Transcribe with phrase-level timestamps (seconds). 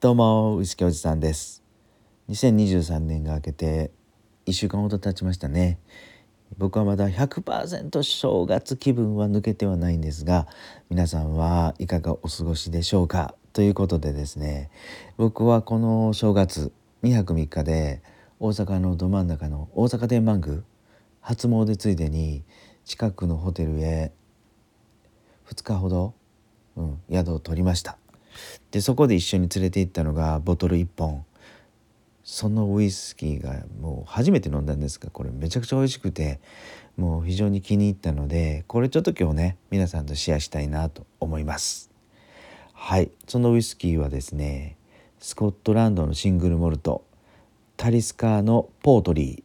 [0.00, 1.62] どうもウイスキーおじさんです
[2.30, 3.90] 2023年が明けて
[4.46, 5.78] 1週間ほど経ちましたね。
[6.56, 10.46] 僕はまだ100%正月気分は抜けてはないんですが
[10.88, 13.34] 皆さんはいかがお過ごしでしょうか？
[13.52, 14.70] ということでですね
[15.18, 16.72] 僕はこの正月
[17.02, 18.00] 2泊3日で
[18.38, 20.62] 大阪のど真ん中の大阪天満宮
[21.20, 22.42] 初詣ついでに
[22.86, 24.12] 近くのホテルへ
[25.50, 26.14] 2日ほど、
[26.76, 27.99] うん、宿を取りました。
[28.70, 31.24] でそこで一緒に連れて行ったのがボトル1本。
[32.22, 36.38] そのウイスキーがもう初めて飲んだんですがこれめちゃくちゃ美味しくて
[36.96, 41.90] もう非常に気に入ったのでこれちょっと今日ね皆さんとシェアしたいなと思います。
[42.72, 43.10] はい。
[43.26, 44.76] そのウイスキーはですね
[45.18, 47.04] スコットランドのシングルモルト
[47.76, 49.44] タリスカーのポートリーっ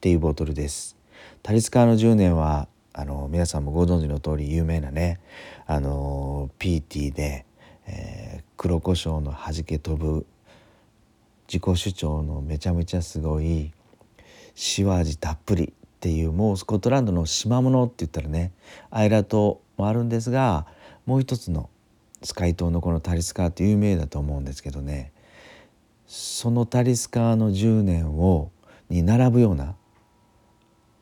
[0.00, 0.96] ていうボトルです。
[1.42, 5.20] タリスカーの10年はあの皆さんもご存知の通り有名なね
[5.66, 7.44] あの PT で
[7.86, 10.26] えー、黒胡椒の弾け飛ぶ
[11.48, 13.72] 自己主張のめちゃめちゃすごい
[14.78, 18.52] 塩味たっぷりっていうもうスコットランドの島物って言ったらね
[18.90, 20.66] アイラ島もあるんですが
[21.06, 21.68] もう一つの
[22.22, 25.12] スカイ島のこのタリスカーって有名だと思うんですけどね
[26.06, 28.50] そのタリスカーの10年を
[28.90, 29.74] に並ぶような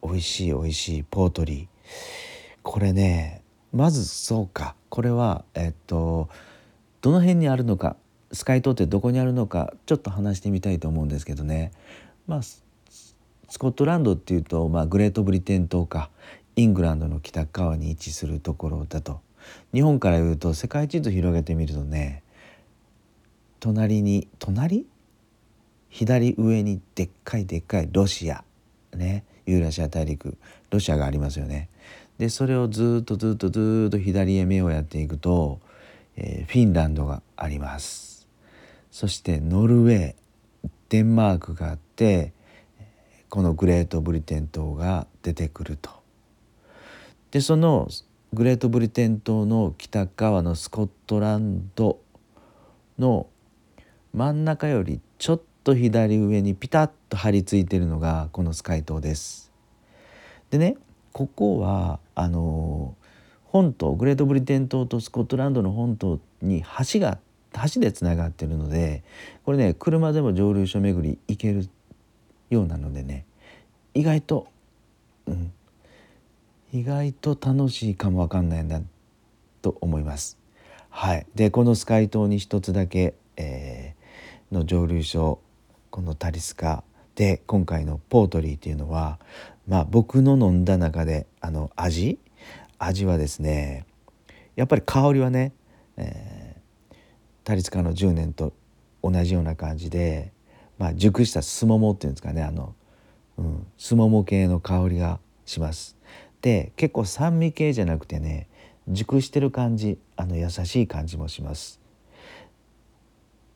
[0.02, 1.66] 美味しい美味しいポートリー。
[2.62, 4.76] これねまずそうか。
[4.88, 6.28] これはえっと
[7.00, 7.96] どの辺にあるのか
[8.32, 11.72] スカイ島ってどこにあるのかちょっと話してみたいと思うんですけどね。
[12.26, 16.10] まあスコットランドっていうと、まあ、グレートブリテン島か
[16.54, 19.20] イングランドの北側に位置するところだと。
[19.74, 22.22] 日本から言うと世界地図広げてみるとね
[23.58, 24.86] 隣に隣？
[25.88, 28.44] 左上にでっかいでっかいロシア
[28.94, 30.38] ねユーラシア大陸
[30.70, 31.68] ロシアがありますよね。
[32.18, 35.58] でそれをずっとずっとずっと左へ目をやっていくと
[36.20, 38.28] え、フィンランドがあります
[38.90, 40.14] そしてノルウェー
[40.90, 42.32] デンマークがあって
[43.28, 45.90] このグレートブリテン島が出てくると。
[47.30, 47.88] でその
[48.32, 52.00] グレートブリテン島の北側のスコットランド
[52.98, 53.28] の
[54.12, 59.52] 真ん中よりちょっと左上にピタッと張り付いてるのがこのスカイ島です。
[60.50, 60.76] でね
[61.12, 62.96] ここはあの
[63.50, 67.18] 本島グレートブリテン島とスコットランドの本島に橋が
[67.74, 69.02] 橋でつながってるので
[69.44, 71.68] これね車でも蒸留所巡り行ける
[72.48, 73.26] ようなのでね
[73.92, 74.46] 意外と、
[75.26, 75.52] うん、
[76.72, 78.80] 意外と楽しいかもわかんないな
[79.62, 80.38] と思います。
[80.88, 85.40] はい、でこのスカイ島に一つだけ、えー、の蒸留所
[85.90, 86.84] このタリスカ
[87.16, 89.18] で今回のポートリーっていうのは
[89.66, 92.20] まあ僕の飲んだ中であの味
[92.80, 93.86] 味はですね
[94.56, 95.52] やっぱり香りはね、
[95.96, 96.94] えー、
[97.44, 98.52] タリツカの10年と
[99.02, 100.32] 同じような感じで、
[100.78, 102.74] まあ、熟したすももっていうんですかねあの、
[103.38, 105.96] うん、すもも系の香りがします。
[106.40, 108.48] で結構酸味系じゃなくてね
[108.88, 111.80] 熟してる感じあの優しい感じもします。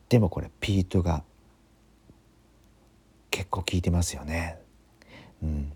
[0.08, 1.24] でもこれピートが
[3.30, 4.58] 結構効いてますよね。
[5.42, 5.72] うん、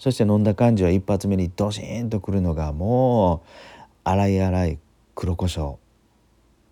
[0.00, 3.44] そして飲んだ感じは一発目にドシーンとくるのがも
[4.06, 4.78] う粗い粗い
[5.14, 5.76] 黒胡椒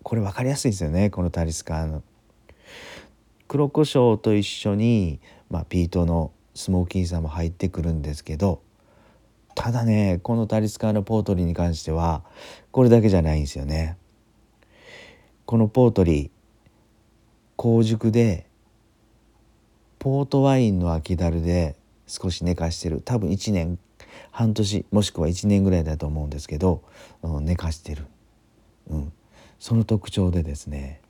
[0.01, 2.03] これ分かりやすいですよねこのタリスカーの。
[3.47, 5.19] 黒胡椒と一緒に、
[5.51, 8.63] まあ、ピートのスモーキーさも入ってくるんですけど
[9.53, 12.23] ただねこのタリスカーのポートリーに関しては
[12.71, 13.95] これだけじゃないんですよね。
[15.45, 18.47] このポートリー香熟で
[19.99, 21.75] ポートワインの空き樽で
[22.09, 23.01] 少し寝かしてる。
[23.01, 23.79] 多分1年
[24.31, 26.83] 半年もしくは1年ぐらいだと思うんですけど、
[27.21, 28.05] うん、寝かしてる、
[28.89, 29.13] うん、
[29.59, 31.01] その特徴でですね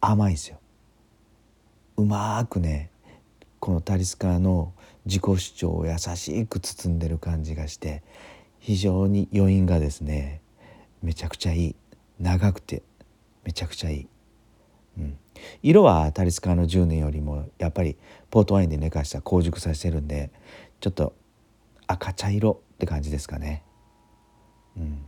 [0.00, 0.58] 甘いですよ。
[1.96, 2.90] うまくね
[3.60, 4.72] このタリスカの
[5.04, 8.02] 自己主張を優しく包んでる感じがして
[8.58, 10.40] 非常に余韻がですね
[11.02, 11.76] めちゃくちゃいい。
[12.20, 12.82] 長くて
[13.44, 14.08] めちゃくちゃいい。
[14.98, 15.16] うん、
[15.62, 17.96] 色はタリスカの10年よりもやっぱり
[18.30, 20.30] ポートワインで寝かした香熟させてるんで
[20.80, 21.14] ちょっと
[21.86, 23.62] 赤茶色って感じですかね。
[24.76, 24.98] うん、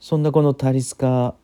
[0.00, 1.34] そんなこのタリスカ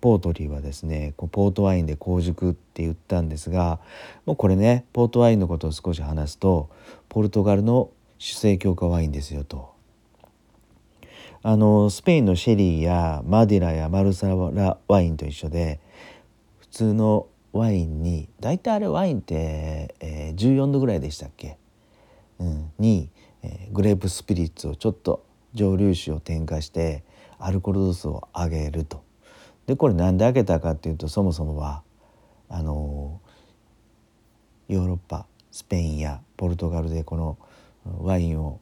[0.00, 3.80] ポートリーはですねポートワインで香熟って言ったんですが
[4.24, 6.70] もうこれねポートワインのことを少し話すと
[7.08, 9.74] ポルトガルの主成強化ワインですよと。
[11.42, 15.78] あのスペインのシェリーやマディラやマルサラワインと一緒で
[16.70, 21.58] 普通のワインに大体あれワインって、えー、14度ぐらいでしたっけ、
[22.38, 23.10] うん、に、
[23.42, 25.24] えー、グレープスピリッツをちょっと
[25.54, 27.02] 蒸留酒を添加して
[27.38, 29.04] アルコール度数を上げると。
[29.66, 31.82] でこれ何で開けたかっていうとそもそもは
[32.48, 33.20] あの
[34.68, 37.36] ヨーロッパスペインやポルトガルでこの
[37.84, 38.60] ワインを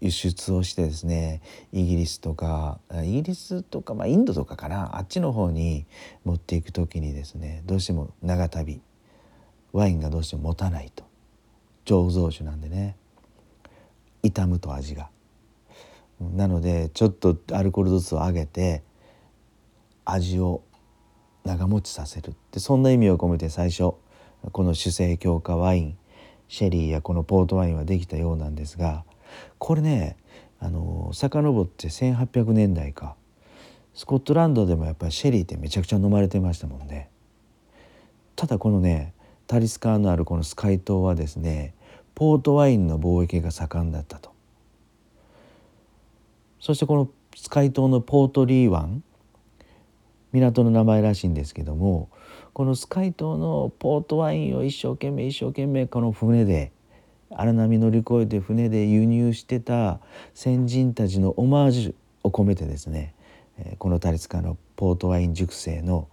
[0.00, 1.42] 輸出をしてですね
[1.72, 5.86] イギリスとかイギリスとか、まあ、インドとかかなあっちの方に
[6.24, 8.80] 持っていく時にですねどうしても長旅
[9.72, 11.04] ワインがどうしても持たないと
[11.84, 12.96] 醸造酒なんでね
[14.22, 15.10] 傷むと味が。
[16.20, 18.82] なのでちょっとアルコール度数を上げて
[20.04, 20.62] 味を
[21.44, 23.94] 長持ちさせるでそんな意味を込めて最初
[24.52, 25.98] この酒精強化ワイン
[26.48, 29.04] シェリーやこのポートワインはできたようなんですが
[29.58, 30.16] これね
[30.60, 33.16] あの遡って1800年代か
[33.94, 37.10] スコットランドでもやっぱりシェリーってめちゃくちゃ飲まれてましたもんね。
[38.34, 39.14] ただこのね
[39.46, 41.74] タリスカーのあるこのスカイ島はですね
[42.14, 44.32] ポートワインの貿易が盛んだったと。
[46.60, 49.02] そしてこのスカイ島のポートリー湾
[50.32, 52.08] 港の名前らしいんですけども
[52.52, 56.72] このスカイ島のポートワインを一生懸命一生懸命この船で
[57.36, 60.00] 荒波乗り越えて船で輸入してた
[60.34, 63.14] 先人たちのオマージュを込めてですね
[63.78, 66.08] このタリスカのポートワイン熟成の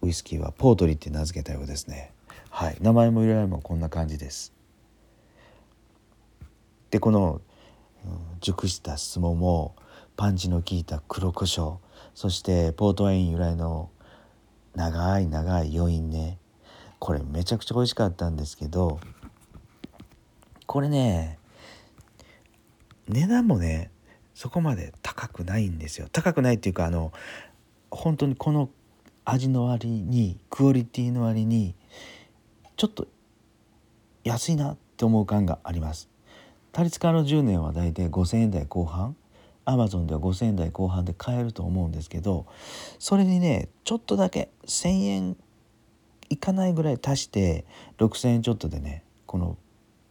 [0.00, 2.12] ウイスキーはポートリって名付けたようですね。
[2.50, 4.52] はい、名前も由来もこんな感じです。
[6.90, 7.40] でこの、
[8.40, 9.76] 熟した質問も
[10.16, 11.76] パンチの効いた黒胡椒
[12.14, 13.90] そしてポートワイン由来の
[14.74, 16.38] 長い長い余韻ね
[16.98, 18.98] これめちゃくちゃ美味しかったんですけど
[20.72, 21.38] これね
[23.06, 23.90] 値段もね
[24.32, 27.12] そこまで高くないんですよ高くないっていうかあの
[27.90, 28.70] 本当にこの
[29.26, 31.74] 味の割にクオリティの割に
[32.78, 33.06] ちょっと
[34.24, 36.08] 安いなって思う感があります。
[36.72, 39.14] タリツカの10年はだいたい5,000円台後半
[39.66, 42.46] アマゾンでは5,000円台後半で買えると思うんですけど
[42.98, 45.36] それにねちょっとだけ1,000円
[46.30, 47.66] いかないぐらい足して
[47.98, 49.58] 6,000円ちょっとでねこの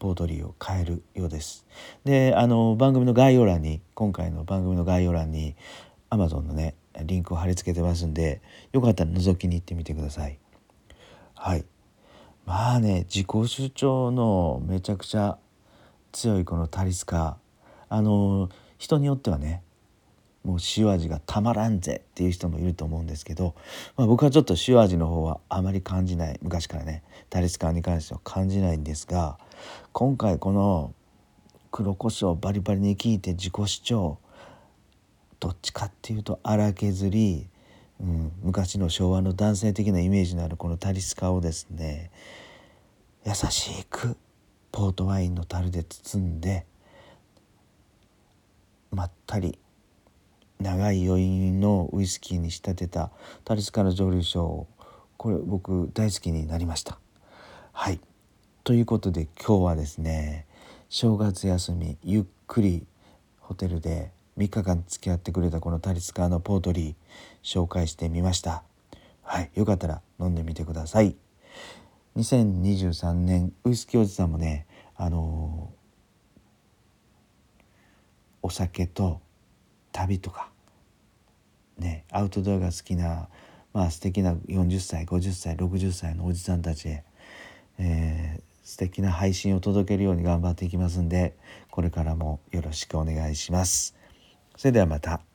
[0.02, 1.68] ポートリーを変えるようです。
[2.06, 5.56] であの番組の概要欄に今回の番組の概要欄に
[6.10, 10.40] Amazon のねリンクを貼り付けてますんでよかったら覗きに行ってみてください。
[11.36, 11.66] はい
[12.48, 15.38] まあね自己主張のめちゃくちゃ
[16.12, 17.38] 強いこのタリスカ
[17.88, 18.50] あの
[18.80, 19.62] 人によってはね
[20.44, 23.54] もう塩味がたまらんぜっていう人もいると思うんですけど、
[23.96, 29.38] まあ、僕はちょっと塩味の方はあまり感じない昔からねタリスカに関しては感じないんですが
[29.94, 30.94] 今回この
[31.72, 34.18] 黒胡椒バリバリに効いて自己主張
[35.40, 37.48] どっちかっていうと荒削り、
[38.00, 42.12] うん、昔の昭和の男性的なイメージのあるこのタリスカをですね
[43.26, 44.18] 優しく
[44.72, 46.66] ポートワインの樽で包んで
[48.92, 49.58] まったり
[50.62, 53.12] 長い余韻のウイスキーに仕立てた
[53.44, 54.68] タリスカの蒸留所
[55.18, 57.00] これ僕大好きになりました。
[57.74, 58.00] はい。
[58.64, 60.46] ということで今日はですね
[60.90, 62.86] 正月休みゆっくり
[63.40, 66.96] ホテルで3日間付き合ってくれたこのタリスカーのポートリー
[67.44, 68.64] 紹介してみました。
[69.24, 69.50] はい。
[69.56, 71.16] よかったら飲んでみてください。
[72.18, 77.68] 2023年ウイスキーおじさんもねあのー、
[78.44, 79.22] お酒と
[79.92, 80.50] 旅とか
[81.78, 83.28] ねアウトドアが好きな
[83.74, 87.04] まあ素敵な40歳50歳60歳のおじさんたちへ、
[87.80, 91.36] えー、素敵な配信を届けるように頑張っていきますんで
[91.70, 93.96] これからもよろしくお願いします。
[94.58, 95.31] それではまた。